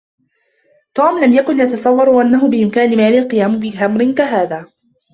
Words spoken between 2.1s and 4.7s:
أنه بامكان ماري القيام بأمر كهذا.